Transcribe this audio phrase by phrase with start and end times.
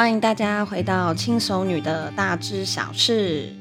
[0.00, 3.54] 欢迎大家回到轻熟女的大知小事。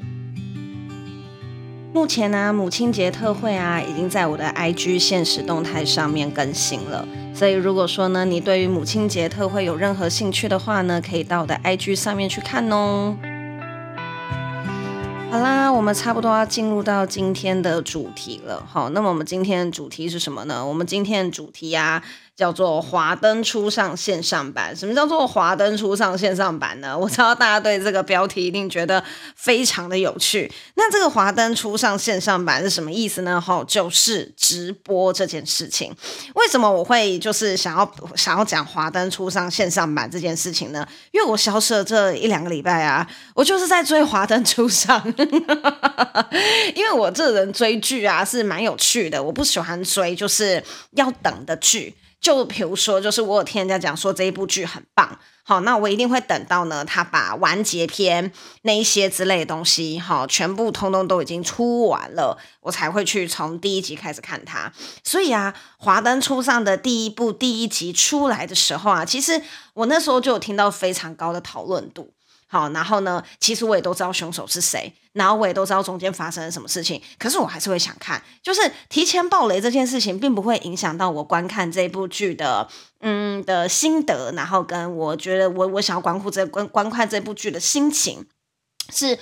[1.94, 7.06] 目前呢、母亲节特惠啊，已经在我的 IG 限时动态上面更新了。
[7.36, 13.18] 所以如果说呢，你对于母亲节特惠有任何兴趣的话呢，可以到我的 IG 上面去看哦。
[15.30, 18.66] 好啦，我们差不多要进入到今天的主题了。
[18.66, 20.66] 好，那么我们今天的主题是什么呢？
[20.66, 22.02] 我们今天的主题啊。
[22.40, 24.74] 叫做华灯初上线上版。
[24.74, 26.98] 什么叫做华灯初上线上版呢？
[26.98, 29.04] 我知道大家对这个标题一定觉得
[29.36, 30.50] 非常的有趣。
[30.76, 33.42] 那这个华灯初上线上版是什么意思呢？
[33.42, 35.94] 吼，就是直播这件事情。
[36.36, 40.88] 为什么我会就是想要想要讲华灯初上线上版这件事情呢？
[41.12, 45.04] 因为我消失了这一两个礼拜啊，我就是在追华灯初上。
[46.74, 51.94] 因为我这人追剧啊是蛮有趣的，我不喜欢追就是要等的剧。
[52.22, 58.32] 就比如说，就是我有听人家讲说这一部剧很棒，好，那我一定会等到呢，他把完结篇
[58.64, 64.72] 那一些之类的东西，好，全部通通都已经出完了，我才会去从第一集开始看它。
[65.04, 69.42] 所以啊，华灯初上的第一部第一集出来的时候啊，其实
[69.74, 72.14] 我那时候就有听到非常高的讨论度。
[72.52, 82.68] 好，然后呢，其实我也都知道凶手是谁，然后我也都知道中间发生了什么事情，可是我还是会想看，就是提前暴雷这件事情，并不会影响到我观看这部剧的，
[83.02, 88.26] 嗯的心得，然后跟我觉得我我想要关乎这观观看这部剧的心情
[88.92, 89.20] 是。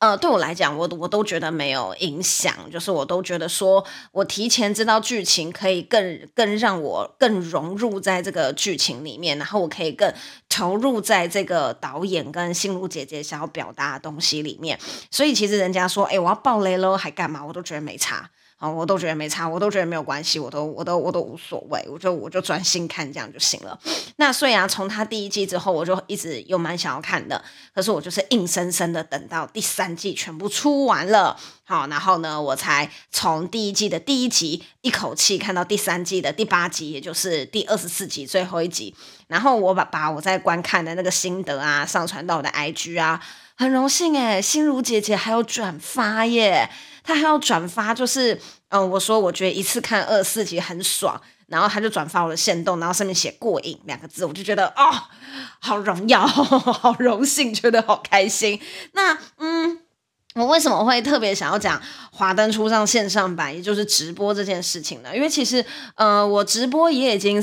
[0.00, 10.10] 呃，对我来讲，我我都觉得没有影响，就是我都觉得说，我提前知道剧情，可以更更让我更融入在这个剧情里面，然后我可以更
[10.48, 14.78] 投入在这个导演跟心如姐姐想要表达的东西里面。
[15.10, 17.44] 所以其实人家说，哎，我要爆雷喽，还干嘛？
[17.44, 18.30] 我都觉得没差。
[18.60, 23.80] 啊，我都觉得没差，我都觉得没有关系，我都我都我都无所谓，我就我就专心看这样就行了。
[24.16, 27.42] 那所以啊，从他第一季之后，我就一直有蛮想要看的，
[27.74, 38.94] 可是我就是硬生生的等到第三季全部出完了，好，然后呢，我才从第一季的第一集一口气看到第三季的第八集，也就是第二十四集最后一集，
[39.28, 43.22] 然后我把把我在观看的那个心得啊上传到我的 IG 啊，
[43.56, 46.68] 很荣幸诶，心如姐姐还有转发耶。
[47.02, 54.90] 他还要转发，就是嗯，我说我觉得一次看二十四集很爽，然后他就转发我的限动，然后上面写“过瘾”两个字，我就觉得哦，
[55.58, 58.60] 好荣耀， 好荣幸，觉得好开心。
[58.92, 59.80] 那嗯，
[60.34, 61.80] 我为什么会特别想要讲
[62.12, 65.14] 华灯初上线上版，也就是直播这件事情呢？
[65.14, 65.64] 因为其实
[65.96, 67.42] 呃，我直播也已经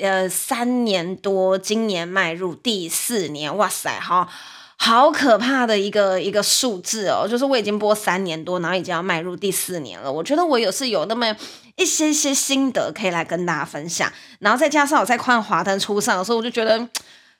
[0.00, 4.28] 呃三年多，今年迈入第四年，哇塞，哈。
[4.76, 10.12] 好可怕的一个一个数字哦，就是我已经播三年多，然后已经要迈入第四年了。
[10.12, 11.34] 我觉得我有是有那么
[11.76, 16.88] 一些些心得可以来跟大家分享，然后再加上我在看华灯初上的时候，我就觉得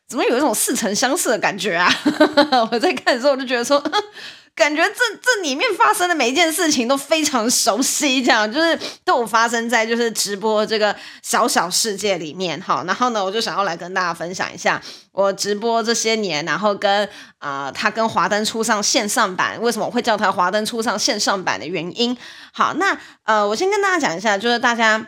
[0.08, 1.88] 怎么有一种似曾相识的感觉啊！
[2.70, 3.82] 我在看的时候，我就觉得说。
[4.54, 12.84] 感觉这这里面发生的每一件事情都非常熟悉，这样就是都有发生在就是直播这个小小世界里面哈。
[12.86, 22.16] 然后呢，我就想要来跟大家分享一下我直播这些年，然后跟啊、他跟华灯初上线上版为什么我会叫他华灯初上线上版的原因。
[22.52, 25.04] 好，那呃，我先跟大家讲一下，就是大家。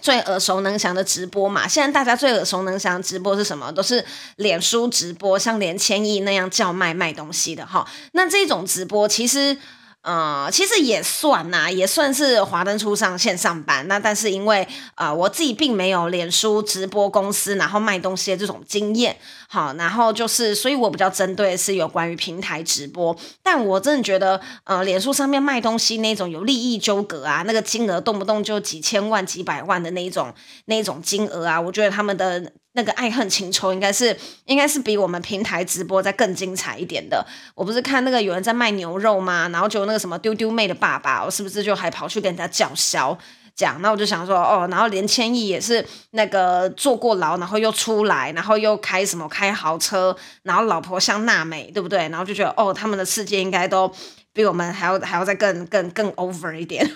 [0.00, 3.70] 最耳熟能详的直播嘛，现在大家最耳熟能详直播是什么？
[3.72, 4.04] 都是
[4.36, 7.86] 脸书直播，像连千亿那样叫卖卖东西的哈。
[8.12, 9.56] 那这种直播其实。
[10.02, 13.86] 呃，其实也算呐、啊，也算是华灯初上线上班。
[13.86, 19.14] 那但是因为呃，我自己并没有脸书直播公司，然后卖东西的这种经验，
[19.48, 23.14] 好，然后就是，所以我比较针对是有关于平台直播。
[23.42, 30.32] 但我真的觉得，呃，脸书上面卖东西那种有利益纠葛啊，那个金额动不动就几千万、几百万的那一种
[30.64, 32.52] 那种金额啊，我觉得他们的。
[32.72, 37.26] 那个爱恨情仇应该是应该是比我们平台直播再更精彩一点的。
[37.54, 39.48] 我不是看那个有人在卖牛肉吗？
[39.48, 43.18] 然后就那个什么丢丢妹的爸爸，我是不是就还跑去跟人家叫嚣
[43.56, 43.82] 讲？
[43.82, 52.08] 那我就想说哦，然后连千亿也是那个坐过牢，然后又出来，然后又开什么开豪车，然后老婆像娜美，对不对？
[52.08, 53.92] 然后就觉得哦，他们的世界应该都
[54.32, 56.88] 比我们还要还要再更更更 over 一点。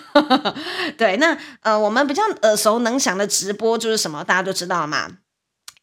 [0.97, 4.23] 对，那呃，我们比较耳熟能详的直播就是什么？
[4.23, 5.09] 大家都知道了嘛。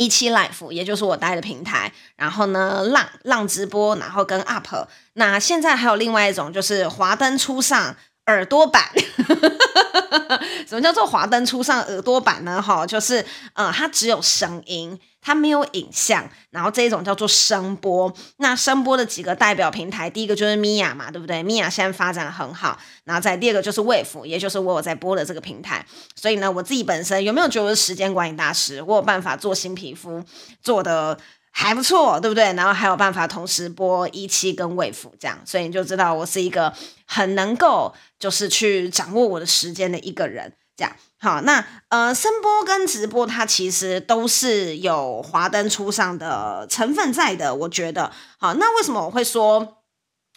[0.03, 7.95] 一期 life，也就是我待的平台，然后呢，浪浪直播，然后跟 UP，那现在还有另外一种，就是华灯初上
[8.33, 8.83] 耳朵版。
[10.67, 12.61] 什么叫做华灯初上耳朵版呢？
[12.61, 14.99] 哈，就是呃，它只有声音。
[15.25, 18.13] 它没有影像，然后这一种叫做声波。
[18.39, 21.41] 那声波的几个代表平台，第一个就是米娅嘛，对不对？
[21.45, 22.77] 米娅现在发展的很好。
[23.05, 25.87] 然后再第二个就是 Wave，也就是我有在播的这个平台。
[26.17, 28.83] 所以呢，我自己本身有没有觉得我是时间管理大师？
[28.83, 30.25] 我有办法做新皮肤，
[30.61, 31.17] 做的
[31.53, 32.53] 还不错，对不对？
[32.55, 36.73] 然后还有办法同时播一期跟卫服这样，所以你就知道我是一个
[37.07, 40.53] 很能够就是去掌握我的时间的一个人。
[40.75, 48.55] 这样好，那呃，声波跟直播它其实都是有华灯初上的成分在的，我觉得好。
[48.55, 49.82] 那为什么我会说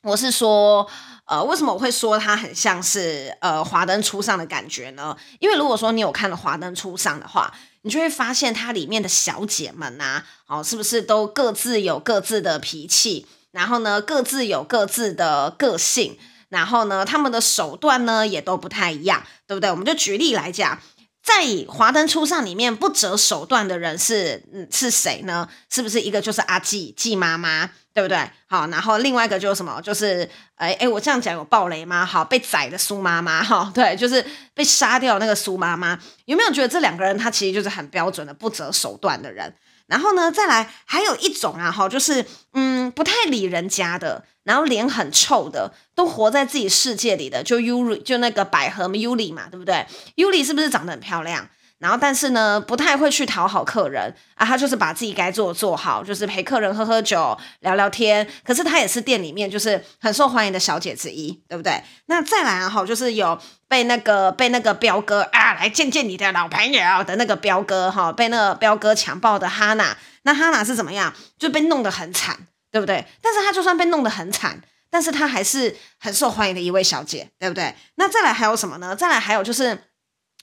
[0.06, 0.88] 我是说
[1.26, 5.18] 呃，为什么我会说它很像是呃华灯初上的感觉呢？
[5.40, 7.54] 因为如果说你有看了华灯初上的话。
[7.82, 16.18] 你就会发现，它里面的小姐们呐，哦，是不是都各自有各自的脾气，然后呢，各自有各自的个性，
[16.50, 19.70] 然后呢，他们的手段呢也都不太一样，对不对？
[19.70, 20.80] 我们就举例来讲。
[21.22, 25.48] 在《华灯初上》里面不择手段的人是嗯是谁呢？
[25.70, 28.20] 是不是一个就是阿季季妈妈，对不对？
[28.46, 29.82] 好，然后另外一个就是什么？
[29.82, 32.06] 就是哎哎，我这样讲有暴雷吗？
[32.06, 35.98] 好，被宰的苏妈妈， 哈，对，就是被杀掉那个苏妈妈。
[36.26, 39.56] 有没有觉得这两个人他其实就是很标准的不择手段的人？
[39.88, 49.86] 然后呢，再来还有一种啊，哈，就是嗯，不太理人家的，然后脸很臭的，都活在自己世界里的，就 Yuri，就那个百合 Yuri 嘛，对不对
[50.18, 51.48] ？Yuri 是不是长得很漂亮？
[51.78, 58.26] 然后，但是呢，不太会去讨好客人啊，他就是把自己该做做好，就是陪客人喝喝酒、聊聊天。
[58.46, 61.84] 可是他也是店里面就是很受欢迎的小姐之一，对不对？
[62.06, 63.38] 那再来啊，哈，就是有
[63.68, 71.14] 被那个被那个彪哥啊来见见你的老朋友的那个彪哥哈，被那个彪哥强暴的哈娜，那哈娜是怎么样？
[71.38, 72.38] 就被弄得很惨，
[72.72, 73.06] 对不对？
[73.22, 77.76] 但是他就算被弄得很惨，但是他还是很受欢迎的一位小姐，对不对？
[77.96, 78.96] 那再来还有什么呢？
[78.96, 79.78] 再来还有就是。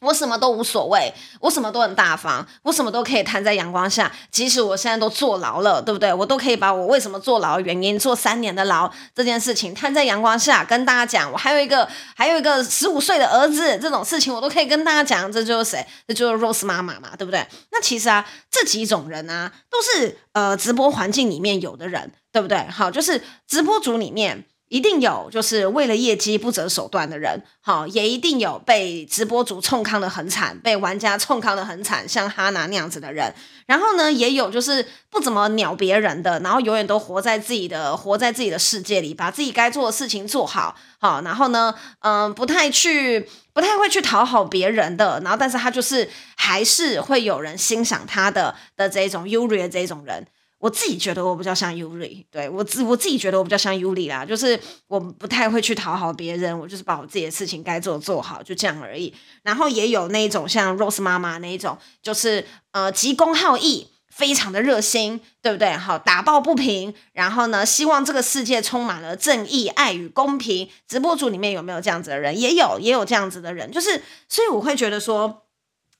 [0.03, 4.11] 我什么都无所谓，我什么都很大方，我什么都可以摊在阳光下。
[4.33, 6.13] 即使我现在都坐牢了，对不对？
[6.13, 11.31] 我都可以把我为什么坐牢的原因，坐三年的牢这件事情摊在阳光下跟大家讲。
[11.31, 15.31] 我还有一个，还有一个十五岁的儿子，这种事情我都可以跟大家讲。
[15.31, 15.87] 这就是谁？
[16.09, 17.47] 这就是 Rose 妈妈嘛，对不对？
[17.71, 22.59] 那其实啊，这几种人啊，都是呃直播环境里面有的人，对不对？
[22.69, 24.45] 好，就是直播组里面。
[24.73, 33.35] 一定有，就是为了业绩不择手段的人，好，也一定有被直播主冲康的很惨，被玩家冲康的很惨，像哈娜那样子的人。
[33.67, 50.27] 然后呢，也有就是不怎么鸟别人的，然后永远都活在自己的活在自己的世界里，把自己该做的事情做好，好，然后呢，嗯，不太去不太会去讨好别人的，然后但是他就是还是会有人欣赏他的的这种优劣这种人。
[50.63, 54.57] 我自己觉得我比较像 Yuri，对，我自我自己觉得我比较像 Yuri 啦，就是
[54.87, 59.13] 我不太会去讨好别人，我就是把我自己的事情该做做好，就这样而已。
[59.43, 65.77] 然后也有那一种像 Rose 妈妈那一种，就是呃急公好义，非常的热心，对不对？
[65.77, 70.71] 好，打抱不平，然后呢，希望这个世界充满了正义、爱与公平。
[70.87, 72.39] 直播组里面有没有这样子的人？
[72.39, 75.43] 也有，也有这样子的人，就是所以我会觉得说，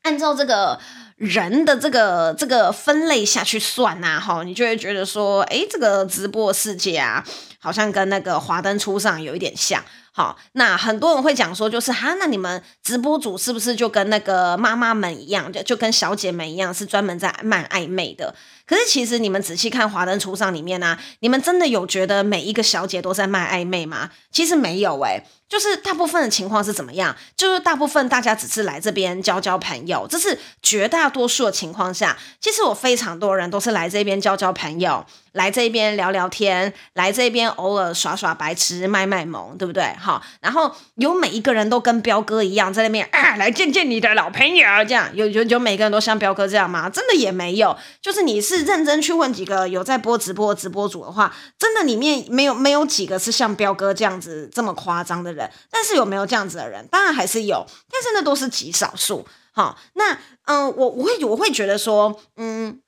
[0.03, 0.79] 按照这个。
[1.23, 7.25] 人的这个这个分类下去算呐，哈，你就会觉得说，诶，这个直播世界啊，
[7.61, 9.81] 好像跟那个华灯初上有一点像。
[10.15, 18.35] 好，那很多人会讲说，就是哈，那你们直播主是不是就跟那个妈妈们一样，就就跟小姐们一样，是专门在卖暧昧的？
[18.67, 24.11] 可是其实你们仔细看《华灯初上》里面、啊，你们真的有觉得每一个小姐都在卖暧昧吗？
[24.33, 27.15] 其实没有诶、就是大部分的情况是怎么样？
[27.37, 32.17] 就是大部分大家只是来这边交交朋友，这是绝大多数的情况下。
[32.41, 39.95] 其实我非常多人都是来这边交交朋友，来这边聊聊天，来这边偶尔耍耍白痴、卖卖萌，对不对？
[40.01, 46.89] 好，然后有每一个人都跟彪哥一样在那边啊，来见见你的老朋友，这样有有有每个人都像彪哥这样吗？
[46.89, 47.77] 真的也没有。
[48.01, 55.42] 就是你是认真去问几个有在播直播的直播主的话，真的里面没有没有几个是像彪哥这样子这么夸张的人。
[55.71, 56.87] 但是有没有这样子的人？
[56.89, 59.27] 当然还是有，但是那都是极少数。
[59.53, 62.81] 好，那嗯，我我会我会觉得说，嗯，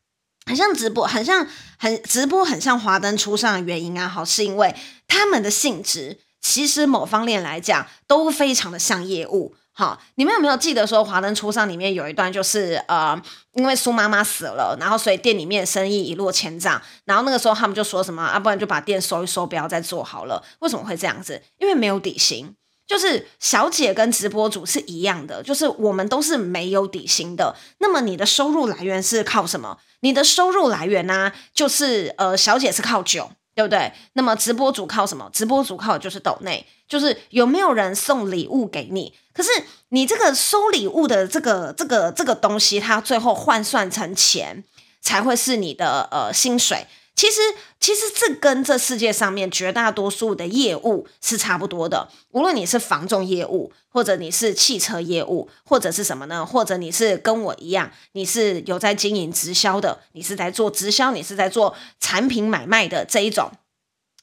[0.46, 1.46] 很像直播，很像
[1.78, 4.74] 很直播，很像华灯初上的原因啊，好，是因为
[5.06, 9.54] 他们的性质其实某方面来讲都非常的像业务。
[9.76, 13.20] 好，你们有没有记得说华灯初上里面有一段就是呃，
[13.54, 20.40] 因为苏妈妈死了，然后所以店里面生意一落千丈，然后那个时候他们就说什么啊，不然就把店收一收，不要再做好了。
[20.60, 21.42] 为什么会这样子？
[21.58, 22.54] 因为没有底薪。
[22.86, 27.56] 就是小姐跟直播主是一样的，就是我们都是没有底薪的。
[27.78, 29.78] 那么你的收入来源是靠什么？
[30.00, 33.90] 你的收入来源呢、就是呃，小姐是靠酒，对不对？
[34.12, 35.30] 那么直播主靠什么？
[35.32, 39.14] 直播主靠的就是抖内，就是有没有人送礼物给你？
[39.34, 39.50] 可是
[39.88, 44.64] 你这个收礼物的这个这个这个东西，它最后换算成钱
[45.00, 46.86] 才会是你的呃薪水。
[47.16, 47.40] 其实，
[47.78, 52.08] 其实这跟这世界上面绝大多数的业务是差不多的。
[52.32, 56.44] 无论你是房仲业务，或者你是汽车业务，或者是什么呢？
[56.44, 63.52] 或者你是跟我一样，你是有在经营直销的，你是在做直销，你是在做产品买卖的这一种，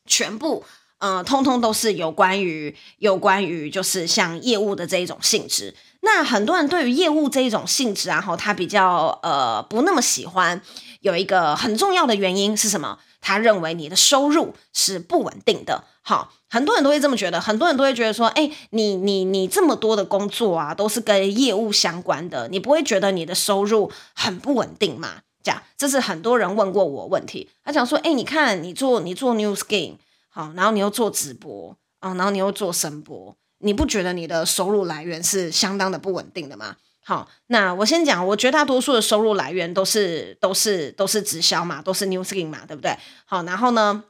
[0.06, 0.66] 全部，
[1.02, 5.76] 嗯、通通都是有关于有关于就是像业务的这一种性质。
[6.02, 10.62] 那很多人对于业务这一种性质啊，哈，他比较呃不那么喜欢。
[11.02, 13.00] 有一个很重要的原因是什么？
[13.22, 15.84] 他认为你的收入是不稳定的。
[16.04, 25.22] 好，很多人都会这么觉得，很多人都会觉得说，哎，你你你这么多的工作啊，都是跟业务相关的，你不会觉得你的收入很不稳定吗？
[25.44, 27.50] 这样，这是很多人问过我问题。
[27.64, 29.96] 他讲说，哎，你看你做你做 New Skin
[30.34, 36.78] 好，然后你又做直播啊，然后你又做声播，你不觉得你的收入来源是相当的不稳定的吗？
[37.04, 42.98] 好，那我先讲，我绝大多数的收入来源都是都是都是直销嘛，都是 New Skin 嘛，对不对？
[43.26, 44.06] 好，然后呢，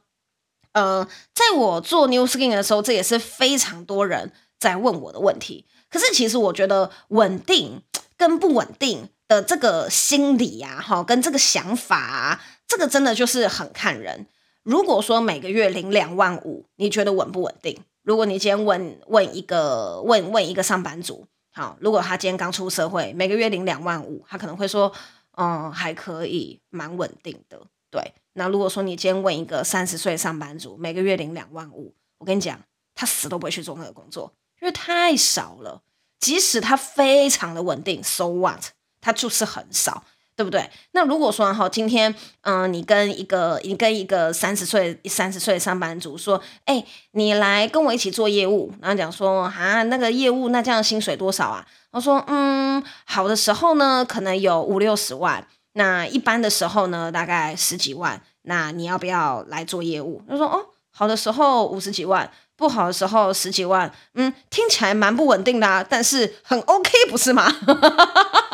[0.72, 5.66] 呃，在我做 New Skin 的时候，这也是非常多人在问我的问题。
[5.90, 7.82] 可是其实我觉得稳定
[8.16, 14.26] 跟不稳定的这个心理呀，哈，跟这个想法啊，这个真的就是很看人。
[14.62, 17.78] 如果说每个月领两万五，你觉得稳不稳定？
[18.02, 21.26] 如果你今天问问一个问问一个上班族。
[21.54, 24.90] 好，如果他今天刚出社会，每个月领两万五，他可能会说，
[25.36, 27.60] 嗯，还可以，蛮稳定的。
[27.90, 32.58] 对，那如果说你今天问一个三十岁上班族，每个月领两万五，我跟你讲，
[32.94, 35.82] 他死都不会去做那个工作，因为太少了。
[36.20, 38.62] 即使他非常的稳定，so what？
[39.02, 40.04] 他就是很少。
[40.34, 40.68] 对不对？
[40.92, 51.66] 那如果说哈，今天嗯、你跟一个你跟一个三十岁三十岁的上班族说，哎，你来跟我一起做业务，然后讲说啊，那个业务那这样薪水多少啊？
[51.90, 58.20] 我说嗯，好的时候呢，可能有五六十万，那一般的时候呢，大概十几万。
[58.44, 60.20] 那你要不要来做业务？
[60.28, 63.92] 他说哦，好的时候五十几万，不好的时候十几万。
[64.14, 67.46] 嗯，听起来蛮不稳定的啊，但是很 OK，不是吗？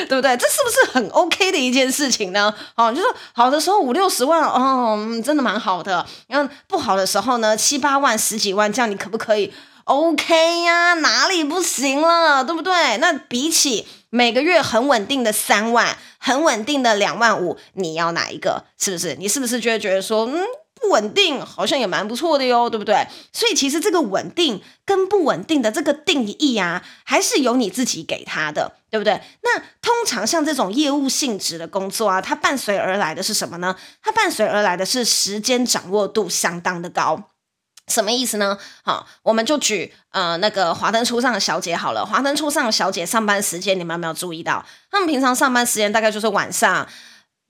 [0.08, 0.36] 对不对？
[0.36, 2.54] 这是不是很 OK 的一件事情呢？
[2.76, 6.04] 哦，就是好的时候五六十万哦，真的蛮好的。
[6.26, 9.52] 然后不好的时候呢，七八万、十几万，这样你可不可以
[9.84, 12.44] ？OK 呀，哪里不行了？
[12.44, 12.96] 对不对？
[12.98, 18.64] 那比起每个月很稳定的三万，很稳定的两万五，你要哪一个？
[18.78, 19.14] 是不是？
[19.16, 20.44] 你是不是就会觉得说，嗯？
[20.80, 23.06] 不稳定好像也蛮不错的哟，对不对？
[23.32, 29.20] 所以其实这个稳定跟不稳定的这个定义啊，还是由你自己给他的，对不对？
[29.42, 33.76] 那通常像这种业务性质的工作啊，它伴随而来的是什么呢？
[34.02, 37.24] 它伴随而来的是时间掌握度相当的高。
[37.88, 38.56] 什么意思呢？
[38.82, 42.06] 好，我们就举呃那个华灯初上的小姐好了。
[42.06, 44.64] 华灯初上的小姐上班时间，你们有没有注意到？
[44.90, 46.88] 他们平常上班时间大概就是晚上。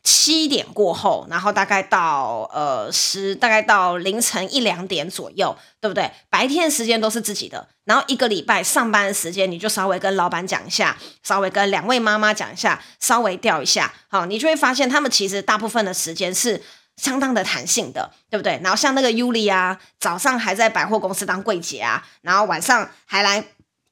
[0.03, 6.11] 七点过后，然后大概到呃十，大概到凌晨一两点左右，对不对？
[6.29, 16.63] 白天的时间都是自己的，然后一个礼拜上班的时间，你就稍微跟老板讲一下，稍微跟两位妈妈讲一下，稍微调一下，好，你就会发现他们其实大部分的时间是
[16.97, 18.59] 相当的弹性的，对不对？
[18.63, 23.45] 然后像那个尤里啊，早上还在百货公司当柜姐啊，然后晚上还来。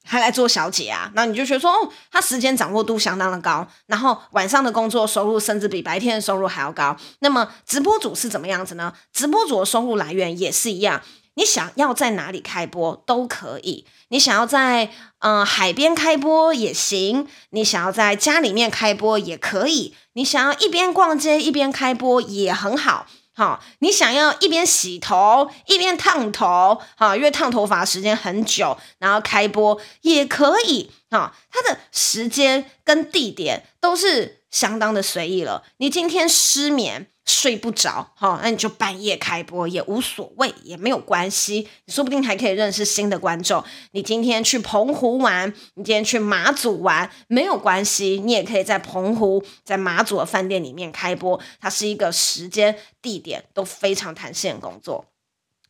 [0.08, 1.10] 还来做小姐啊？
[1.14, 6.96] 那你就觉得说，哦，他时间掌握度相当的高，然后晚上的工作收入甚至比白天的收入还要高。
[7.18, 8.94] 那么直播主是怎么样子呢？
[9.12, 11.02] 直播主的收入来源也是一样，
[11.34, 14.86] 你想要在哪里开播都可以，你想要在
[15.18, 23.06] 嗯、呃、海边开播也行，你想要在家里面开播也可以，你想要一边逛街一边开播也很好。
[23.38, 35.64] 好，你想要一边洗头一边烫头，好，因为烫头发时间很久，然后开播也可以，好，它的时间跟地点都是相当的随意了。
[35.78, 37.08] 你今天失眠。
[37.28, 43.62] 睡不着，好，那你就半夜开播也无所谓，也没有关系，你说不定还可以认识新的观众。
[43.90, 55.04] 你今天去澎湖玩，你今天去马祖玩，没有关系，你也可以在澎湖、在马祖的饭店里面开播，它是一个时间、地点都非常弹性的工作。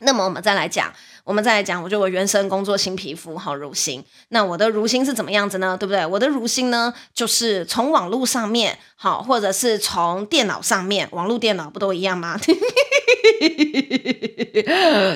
[0.01, 0.93] 那么我们再来讲，
[1.25, 4.05] 我们再来讲，我就我原生工作新皮肤好如新。
[4.29, 5.77] 那我的如新是怎么样子呢？
[5.79, 6.07] 对不对？
[6.07, 12.39] 我的如新呢，就是从网络上面好，或者是从电脑上面，网络电脑不都一样吗？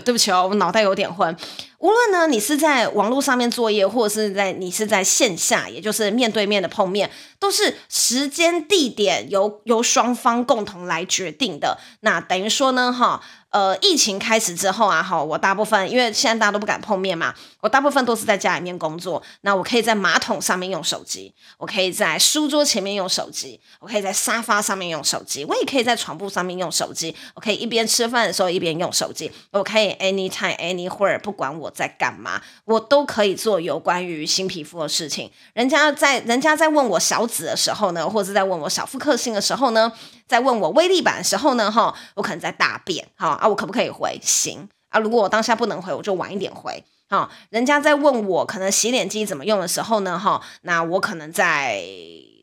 [0.04, 1.36] 对不起哦，我脑袋有点昏。
[1.78, 11.78] 无论呢你是在网络上面作业，或者是在你是在线下，也就是面对面的碰面，都是时间地点由由双方共同来决定的。
[12.00, 13.22] 那等于说呢，哈。
[13.52, 19.22] 呃，疫情开始之后啊，哈，我大部分因为现在大家都不敢碰面嘛，我大部分都是在家里面工作。
[19.42, 27.14] 那我可以在马桶上面用手机，我可以在书桌前面用手机，我可以在沙发上面用手机，我也可以在床铺上面用手机。
[27.34, 35.30] 我可以一边吃饭的时候一边用手机，我可以 anytime anywhere，不管我在干嘛，我都可以做有关于新皮肤的事情。
[35.52, 39.92] 人家在人家在问我小紫的时候呢，或者在问我小腹克星的时候呢，
[40.32, 43.32] 在问我威力板的时候呢，哈，我可能在大便，哈。
[43.32, 44.18] 啊，我可不可以回？
[44.22, 46.82] 行啊，如果我当下不能回，我就晚一点回。
[47.10, 51.82] 哈，人家在问我可能洗脸机怎么用的时候呢，哈，那我可能在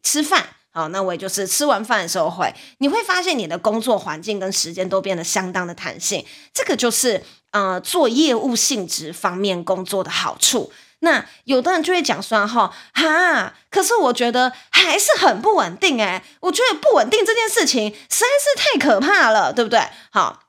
[0.03, 2.53] 吃饭，好，那我也就是吃完饭的时候回。
[2.77, 10.71] 你会发现你的工作环境跟时间都变得相当的弹性，这个就是呃做业务性质方面工作的好处。
[10.99, 19.81] 那有的人就会讲说哈，哈，可是我觉得还是很不稳定诶，我觉得不稳定这件事情实在是太可怕了，对不对？
[20.11, 20.43] 好。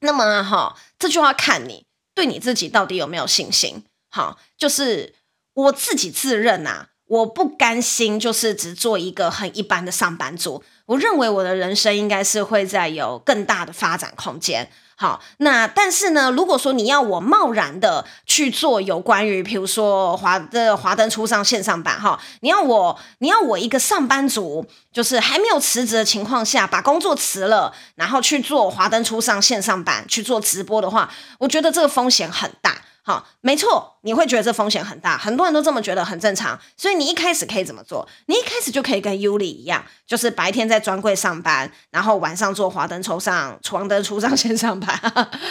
[0.00, 3.84] 那么哈，这就要看你对你自己到底有没有信心。
[4.10, 5.14] 好，就是
[5.54, 10.62] 我自己自认呐、我不甘心，就是只做一个很一般的上班族。
[10.86, 14.70] 我认为我的人生应该是会再有更大的发展空间。
[14.96, 32.82] 好，那但是呢，如果说你要我贸然的去做有关于，比如说华的华灯初上线上版哈，你要我你要我一个上班族，就是还没有辞职的情况下，把工作辞了，然后去做华灯初上线上版去做直播的话，我觉得这个风险很大。
[33.06, 36.58] 好，没错，你会觉得这风险很大，很多人都这么觉得，很正常。
[36.74, 38.08] 所以你一开始可以怎么做？
[38.28, 44.98] 你一开始就可以跟 Yuli 一样，就是白天在专柜上班，然后晚上做华灯初上、床灯初上线上班，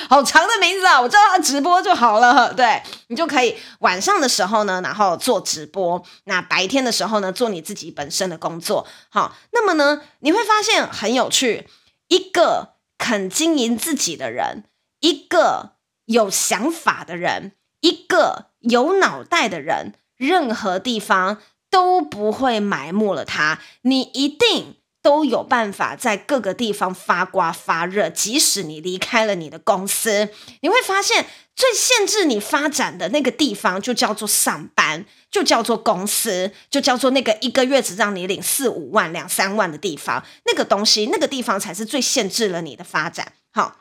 [0.10, 1.00] 好长的名字啊！
[1.00, 2.52] 我叫他直播就好了。
[2.56, 8.88] 对，你就可以晚上的时候呢，然后做直播；那白天的时候呢，做你自己本身的工作。
[9.10, 11.68] 好，那么呢，你会发现很有趣，
[12.08, 14.64] 一个肯经营自己的人，
[15.02, 15.74] 一个。
[16.06, 23.60] 有想法的人，一个有脑袋的人，任何地方都不会埋没了他。
[23.82, 28.10] 你一定都有办法在各个地方发光发热。
[28.10, 30.30] 即使你离开了你的公司，
[30.62, 40.24] 你会发现最限制你发展的那个地方，就叫做上班，就叫做公司，就叫做那个一个月只让你领四五万、两三万的地方。
[40.46, 43.34] 那个东西，那个地方才是最限制了你的发展。
[43.52, 43.78] 好，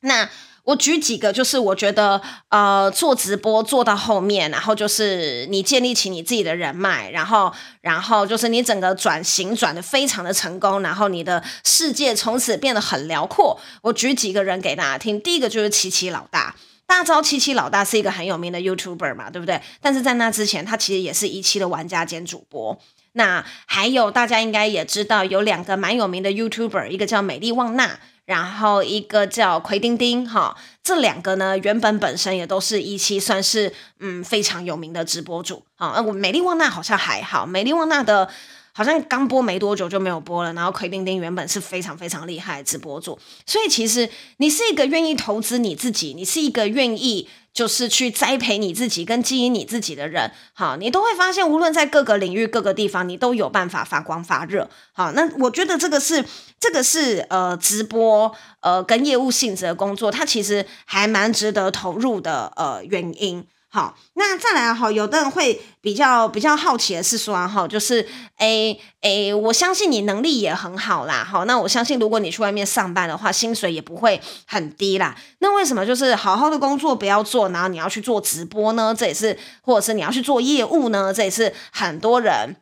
[0.00, 0.30] 那。
[0.66, 7.52] 我举几个，就是我觉得，呃，做直播做到后面，然后就是你建立起你自己的人脉，然后，
[7.82, 13.56] 然后就是你整个转型转得非常的成功，然后你的世界从此变得很辽阔。
[13.82, 19.62] 我举几个人给大家听，第一个就是七七老大，大家知道七七老大是一个很有名的 YouTuber 嘛，对不对？
[19.80, 22.76] 但是在那之前，他其实也是一期的玩家兼主播。
[23.12, 28.00] 那还有大家应该也知道，有两个蛮有名的 YouTuber，一个叫美丽旺娜。
[28.26, 38.28] 然后一个叫奎丁丁，哈，这两个呢，原本本身也都是一期算是嗯非常有名的直播主，啊，我美丽旺娜好像还好，美丽旺娜的
[38.72, 47.28] 好像刚播没多久就没有播了，然后奎丁丁原本是非常非常厉害的直播主，所以其实你是一个愿意投资你自己，你是一个愿意。
[47.56, 54.68] 就是去栽培你自己跟经营你自己的人，好，你都会发现，无论在各个领域、各个地方，你都有办法发光发热。
[54.92, 56.22] 好，那我觉得这个是，
[56.60, 63.46] 这个是呃，直播呃跟业务性质的工作，它其实还蛮值得投入的呃原因。
[63.76, 68.08] 好，那再来哈，有的人会比较比较好奇的是说哈，就是
[68.38, 75.14] 诶诶、我相信你能力也很好啦，好，那我相信如果你去外面上班的话，薪水也不会很低啦。
[75.40, 78.94] 那为什么就是好好的工作不要做，然后你要去做直播呢？
[78.98, 81.12] 这也是，或者是你要去做业务呢？
[81.12, 82.56] 这也是很多人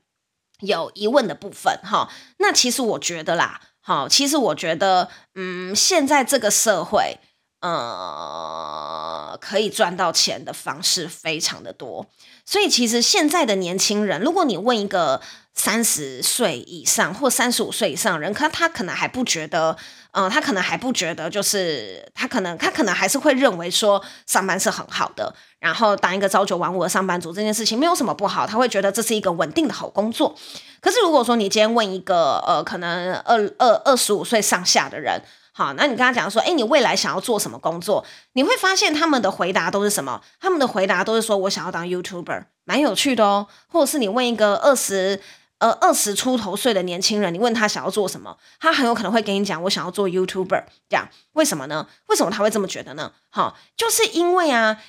[0.62, 2.08] 有疑问的部分哈。
[2.38, 7.20] 那其实我觉得啦，好，其实我觉得，嗯，现在这个社会。
[7.72, 12.06] 呃，可以赚到钱的方式非常的多，
[12.44, 15.22] 所以其实现在的年轻人，如果你问一个
[15.54, 19.74] 三十岁以上或三十五岁以上的人，可他可能还不觉得，
[20.12, 30.36] 嗯、他可能还不觉得，就是他可能他可能还是会认为说上班是很好的，然后当一个朝九晚五的上班族这件事情没有什么不好，他会觉得这是一个稳定的好工作。
[30.82, 35.22] 可是如果说你今天问一个呃，可能二二二十五岁上下的人，
[35.56, 38.04] 好，那你跟他讲说，哎，你未来想要做什么工作？
[38.32, 40.20] 你会发现他们的回答都是什么？
[40.40, 43.46] 他们的回答都是说我想要当 YouTuber，蛮有趣的哦。
[43.68, 45.20] 或者是你问一个二十
[45.58, 50.64] 呃二十出头岁的年轻人，你问他想要做什么，他很有可能会跟你讲我想要做 YouTuber。
[50.88, 51.86] 这样为什么呢？
[52.08, 53.12] 为什么他会这么觉得呢？
[53.30, 54.82] 好，就是因为啊，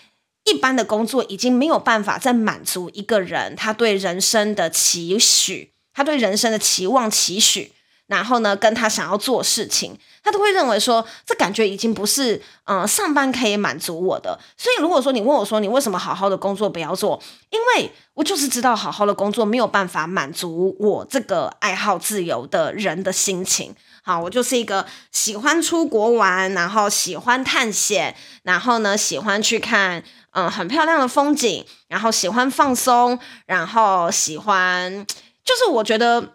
[0.46, 7.74] 一般的工作已经没有办法再满足一个人他对人生的期许，他对人生的期望期许。
[8.08, 14.40] 然后呢，跟他想要做事情，他都会认为说，这感觉已经不是嗯、上班可以满足我的。
[14.56, 17.20] 所以如果说你问我说，你为什么好好的工作不要做？
[17.50, 23.76] 因为我就是知道好好的工作没有办法满足我这个爱好自由的人的心情。
[24.04, 35.06] 好，我就是一个喜欢出国玩，然后喜欢探险，然后呢喜欢去看嗯、很漂亮的风景，然后喜欢放松，然后喜欢
[35.44, 36.35] 就是我觉得。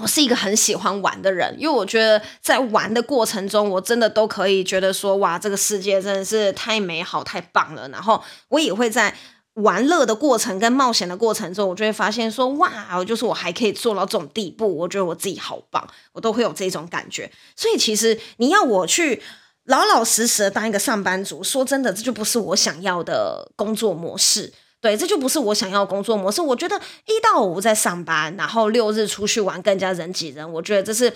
[0.00, 7.88] 我是一个很喜欢玩的人，因为我觉得在玩的过程中，我真的都可以觉得说，哇，这个世界真的是太美好、太棒了。
[7.88, 9.14] 然后我也会在
[9.54, 17.30] 玩乐的过程跟冒险的过程中，我就会发现说，哇，就是我还可以做到这种地步，我觉得我自己好棒，我都会有这种感觉。
[17.54, 19.22] 所以其实你要我去
[19.64, 24.52] 老老实实的当一个上班族，说真的，这就不是我想要的工作模式。
[24.80, 26.40] 对，这就不是我想要的工作模式。
[26.40, 26.74] 我觉得
[27.06, 30.52] 一到五在上班，然后六日出去玩，更加人挤人。
[30.52, 31.12] 我觉得这是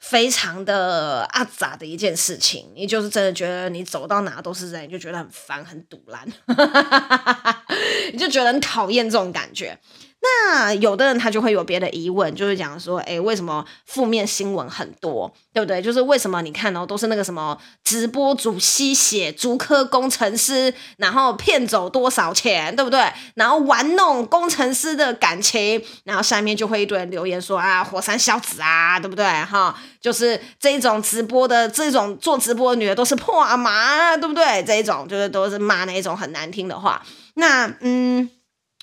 [0.00, 2.72] 非常的阿杂的一件事情。
[2.74, 6.26] 你就是真的觉得你走到哪都是人，你就觉得很烦、很堵烂，
[8.12, 9.78] 你就觉得很讨厌这种感觉。
[10.22, 15.80] 那有的人他就会有别的疑问，就是讲说，哎，为什么负面新闻很多，对不对？
[15.80, 23.12] 就是为什么你看哦，都是那个什么直播主吸血、逐科工程师，然后骗走多少钱，对不对？
[23.34, 29.24] 然后玩弄工程师的感情，然后下面就会一堆人留言说啊，火山小子啊，对不对？
[29.44, 34.64] 哈，就是这种直播的这种做直播的女的都是破阿妈，对不对？
[34.64, 37.00] 这一种就是都是骂那一种很难听的话。
[37.34, 38.28] 那嗯。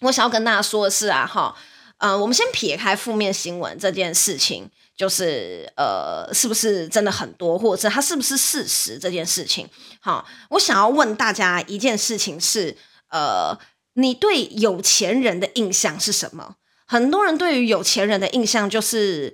[0.03, 1.55] 我想要跟大家说的是啊，哈，
[1.97, 9.67] 呃，我们先撇开负面新闻这件事情，就是呃，是不是真的很多，或者是它是不是事实这件事情，
[10.01, 12.77] 好，我想要问大家一件事情是，
[13.09, 13.57] 呃，
[13.93, 16.55] 你对有钱人的印象是什么？
[16.85, 19.33] 很多人对于有钱人的印象就是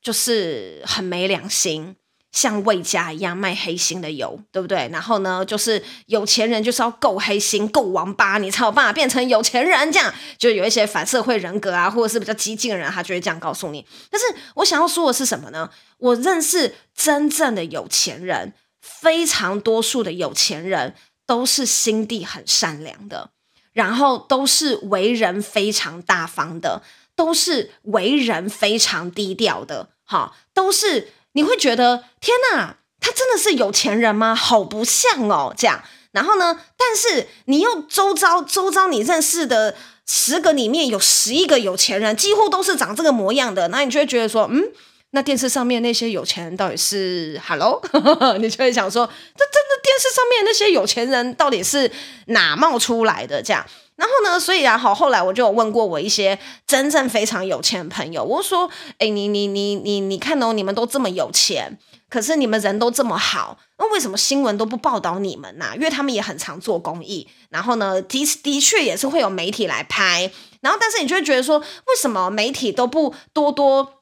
[0.00, 1.96] 就是很没良心。
[2.36, 4.86] 像魏家一样卖黑心的油，对不对？
[4.92, 9.90] 然后呢，就是有钱人就是要够黑心、够王八，你才有办法变成有钱人。
[9.90, 13.86] 这样就有一些反社会人格啊，或者是比较激进的人，他就会这样告诉你。
[14.10, 15.70] 但是我想要说的是什么呢？
[15.96, 20.94] 我认识真正的有钱人，非常多数的有钱人
[21.26, 23.30] 都是心地很善良的，
[23.72, 26.82] 然后都是为人非常大方的，
[27.14, 31.14] 都是为人非常低调的，哈，都是。
[31.36, 34.34] 你会觉得天哪，他真的是有钱人吗？
[34.34, 35.84] 好不像哦，这样。
[36.12, 44.72] 然后呢，但是你又周遭周遭你认识的十个里面有十一个有钱人，几乎都是长这个模样的，那你就会觉得说，嗯，
[45.10, 47.82] 那电视上面那些有钱人到底是 Hello？
[48.40, 51.92] 你就会想说，这真的电视上面那些有钱人到底是
[52.28, 53.42] 哪冒出来的？
[53.42, 53.66] 这样。
[53.96, 61.78] 然后呢，所以然后后来我就有问过我一些真正非常有钱的朋友，我说：“哎，你你你你你看哦，你们都这么有钱，
[62.10, 65.70] 可是你们人都这么好，那为什么新闻都不报道你们呢？
[65.74, 70.30] 因为他们也很常做公益，然后呢，的的确也是会有媒体来拍，
[70.60, 73.94] 然后但是你就会觉得说，为什么媒体都不多多？”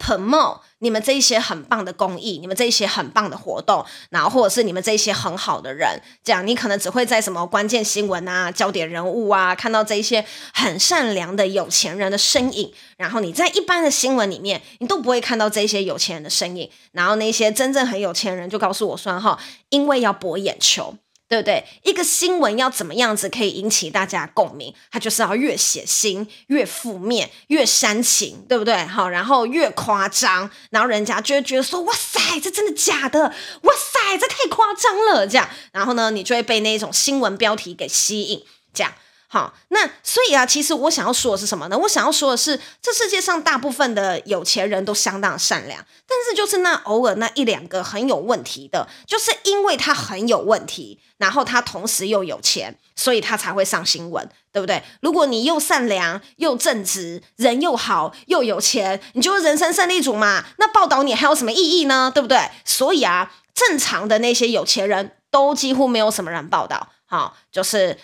[0.00, 19.38] 彭茂你们这一些很棒的公益，你们这一些很棒的活动，然后或者是你们这一些很好的人，这样你可能只会在什么关键新闻啊、焦点人物啊看到这一些很善良的有钱人的身影，然后你在一般的新闻里面，你都不会看到这些有钱人的身影，然后那些真正很有钱人就告诉我说哈，
[19.70, 20.96] 因为要博眼球。
[21.34, 21.64] 对不对？
[21.82, 24.72] 一个新闻要怎么样子可以引起大家共鸣？
[24.92, 28.86] 它就是要越血腥、越负面、越煽情，对不对？
[28.86, 33.20] 好，然后越夸张，然后人家就会觉得说：“哇塞，这真的假的？
[33.62, 38.94] 哇塞，这太夸张了！”这样，然后呢，你就会被那种新闻标题给吸引，这样。
[39.34, 41.76] 好，那所以啊，其实我想要说的是什么呢？
[41.76, 54.80] 我想要说的是，这世界上大部分的有钱人都相当善良，但是就是那偶尔那一两个很有问题的，就是因为他很有问题，然后他同时又有钱，所以他才会上新闻，对不对？
[55.00, 60.44] 如果你又善良又正直，人又好又有钱，你就是人生胜利组嘛。
[60.58, 62.08] 那报道你还有什么意义呢？
[62.14, 62.38] 对不对？
[62.64, 67.98] 所以啊，正常的那些有钱人都几乎没有什么人报道，好，就是。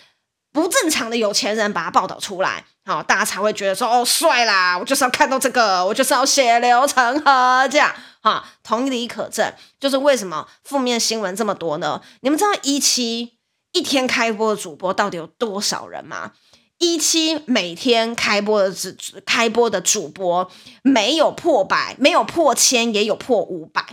[0.53, 4.77] 不正常的有钱人把他报道出来，好，大家才会觉得说哦，帅啦！
[4.77, 12.03] 我就是要看到这个，我就是要血流成河这样，哈，同理可证，就是为什么负面新闻这么多呢？
[12.23, 13.39] 你们知道一期
[13.73, 16.33] 一天开播的主播到底有多少人吗？
[16.79, 18.93] 一期每天开播的主
[19.27, 20.51] 开播的主播
[20.83, 23.85] 没有破百，没有破千，也有破五百。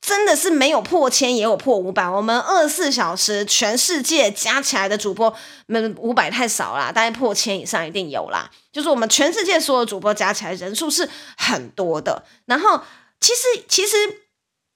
[0.00, 2.08] 真的是没有破千也有破五百。
[2.08, 5.34] 我们二十四小时全世界加起来的主播，
[5.66, 8.50] 们五百太少啦，大概破千以上一定有啦。
[8.72, 12.24] 就是我们全世界所有主播加起来人数是很多的。
[12.46, 12.80] 然后
[13.20, 13.96] 其实其实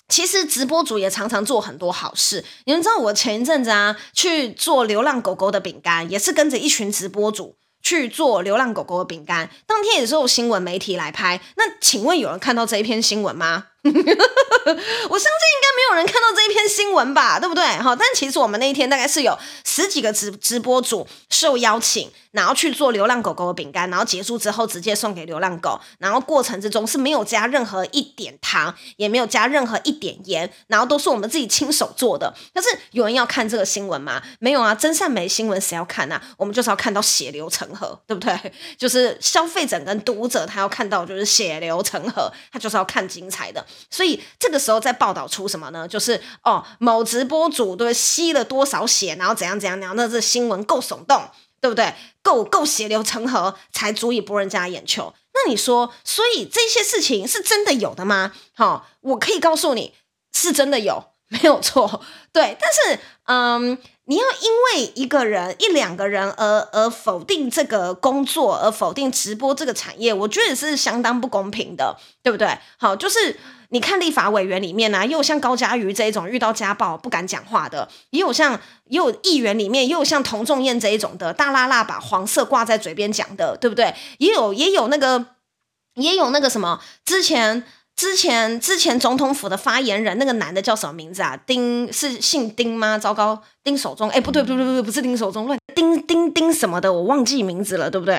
[0.09, 2.45] 其实直播主也常常做很多好事。
[2.67, 7.57] 你们知道我前一阵子啊去做流浪狗狗的饼干，也是跟着一群直播主。
[7.83, 11.39] 去做流浪狗狗的饼干，当天也是有新闻媒体来拍。
[11.57, 13.67] 那请问有人看到这一篇新闻吗？
[13.93, 17.65] 我相信应该没有人看到这一篇新闻吧，对不对？
[17.79, 22.11] 好，但其实我们那一天大概是有十几个直直播主受邀请。
[22.35, 32.35] 然后去做流浪狗狗的饼干，然后结束之后直接送给流浪狗，然后过程之中是没有加任何一点糖，也没有加任何一点盐，然后都是我们自己亲手做的。
[32.53, 34.21] 但是有人要看这个新闻吗？
[34.41, 36.21] 没有啊，真善美新闻谁要看啊？
[36.37, 38.53] 我们就是要看到血流成河，对不对？
[38.77, 43.65] 就是消费者跟读者他要看到就是血流成河，他就是要看精彩的。
[43.91, 45.87] 所以这个时候在报道出什么呢？
[45.87, 51.23] 就是哦，某直播主对吸了多少血，然后怎样怎样，然后那这新闻够耸动。
[51.61, 51.95] 对不对？
[52.23, 55.15] 够够血流成河，才足以博人家眼球。
[55.33, 58.33] 那你说，所以这些事情是真的有的吗？
[58.55, 59.95] 好、我可以告诉你
[60.31, 62.03] 是真的有，没有错。
[62.35, 72.59] 对，但是，嗯，你要因为一个人、一两个人而而否定这个工作，而否定直播这个产业，我觉得也是相当不公平的，对不对？
[72.77, 73.41] 好，就是。
[73.71, 83.95] 你看立法委员里面呢、啊，又有像高嘉瑜这一种遇到家暴不敢讲话的，也有像也有议员里面，也有像童仲彦这一种的大剌剌把黄色挂在嘴边讲的，对不对？
[84.19, 85.27] 也有也有那个
[85.95, 87.65] 也有那个什么，之前
[87.97, 91.37] 之前之前总统府的发言人那个男的叫什么名字啊？
[91.47, 92.99] 丁是姓丁吗？
[92.99, 98.19] 糟糕，丁守中，哎，不对不对不对不是丁守中，乱丁丁丁什么的，我忘记名字了，对不对？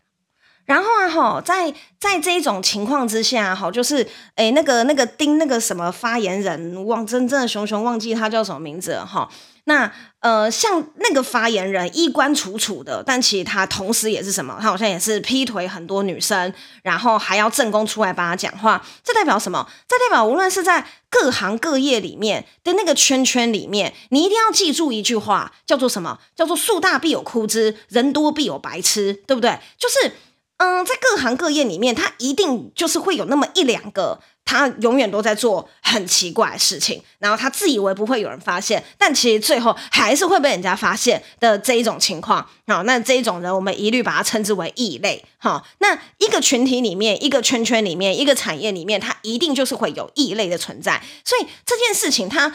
[0.65, 9.29] 然后啊，哈，在在这一种情况之下，哈，就是，诶，那个那个丁那个什么发言人，忘真正的熊熊忘记他叫什么名字哈。
[9.67, 14.57] 那呃，像那个发言人衣冠楚楚的，但其实他同时也是什么？
[14.59, 18.83] 他好像也是劈腿很多女生，然后还要正宫出来帮他讲话。
[19.03, 19.67] 这代表什么？
[19.87, 26.19] 这代表无论是在各行各业里面的那个圈圈里面，你一定要记住一句话，叫做什么？
[26.35, 29.59] 叫做树大必有枯枝，人多必有白痴，对不对？
[29.77, 30.11] 就是。
[30.57, 42.47] 嗯，在各行各业里面，他一定就是会有那么一两个，他永远都在做很奇怪的事情，然后他自以为不会有人发现，但其实最后还是会被人家发现的这一种情况。
[42.67, 45.25] 好，那这一种人，我们一律把它称之为异类。
[45.37, 51.03] 好，那一个群体里面，一个圈圈里面，一个产业里面，它一定就是会有异类的存在。
[51.25, 52.53] 所以这件事情，它。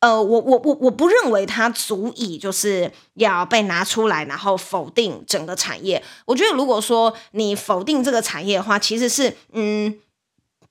[0.00, 6.02] 呃，我我我我不认为它足以就是要被拿出来，然后否定整个产业。
[6.24, 9.98] 我觉得如果说你否定这个产业的话，其实是嗯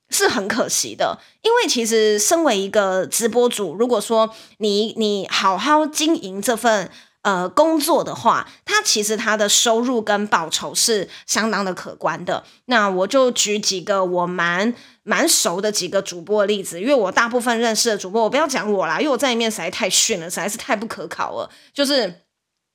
[0.10, 6.90] 是很可惜的，因为其实身为一个直播主，如果说你你好好经营这份。
[7.28, 12.42] 呃，工作的话，他其实他的收入跟报酬是相当的可观的。
[12.68, 21.50] 那我就举几个我蛮蛮熟的几个主播的例子，因为我大部分认识的主播，我不要讲我啦，因为我在里面实在太逊了，实在是太不可考了。
[21.74, 22.22] 就是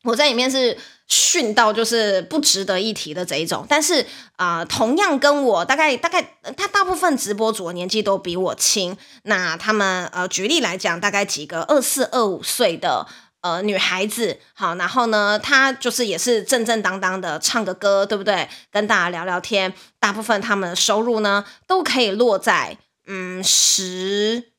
[0.04, 0.76] 我在里面是
[1.08, 3.64] 逊到就是不值得一提的这一种。
[3.66, 4.04] 但是
[4.36, 6.20] 啊、同样跟我大概大概，
[6.58, 8.94] 他大部分直播主的年纪都比我轻。
[9.22, 13.06] 那他们呃，举例来讲，大概几个二四二五岁的。
[13.42, 18.48] 呃，女孩子好，然后呢，她就是也是正正当当的唱个歌，对不对？
[18.70, 24.52] 跟大家聊聊天，大部分他们的收入呢，都可以落在嗯十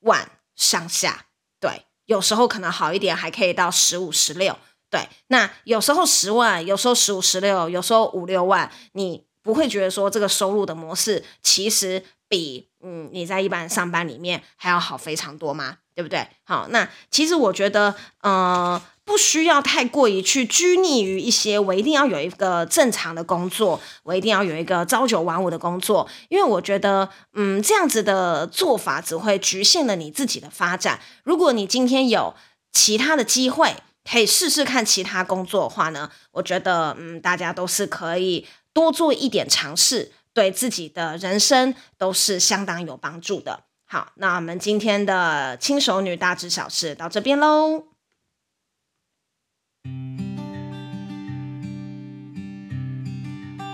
[0.00, 1.26] 万上下，
[1.60, 4.58] 对，有时候可能好一点，还可以到十五、十六，
[4.88, 5.06] 对。
[5.26, 15.76] 那有时候十万，有时候十五、十六，有时候五六万，你不会觉得说这个收入的模式其实比嗯你在一般上班里面还要好非常多吗？
[16.00, 16.26] 对不对？
[16.44, 30.98] 好，那其实我觉得，呃，不需要太过于去拘泥于一些，我一定要有一个正常的工作，我一定要有一个朝九晚五的工作，因为我觉得，嗯，这样子的做法只会局限了你自己的发展。
[31.22, 32.34] 如果你今天有
[32.72, 33.76] 其他的机会，
[34.10, 43.64] 可以试试看其他工作的话呢，我觉得，嗯，大家都是可以多做一点尝试，对自己的人生都是相当有帮助的。
[43.92, 47.86] 好，那我们今天的轻熟女大知小事到这边喽。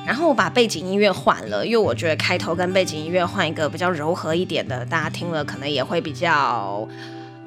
[0.07, 6.89] 然后我把背景音乐换了，因为我觉得开头跟背景音乐换一个比较柔和一点的，大家听了可能也会比较。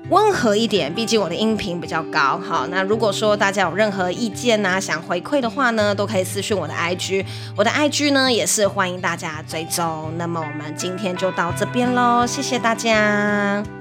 [0.09, 2.39] 温和一点，毕竟我的音频比较高。
[2.39, 10.11] 好，那如果说大家有任何意见呐、想回馈的话呢，都可以私讯我的 IG，我的 IG 呢也是欢迎大家追踪。
[10.17, 13.78] 那么我们今天就到这边喽，谢谢大家。